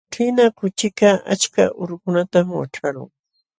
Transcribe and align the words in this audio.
Ćhina 0.13 0.45
kuchikaq 0.57 1.17
achka 1.33 1.63
urukunatam 1.81 2.47
waćhaqlun. 2.59 3.09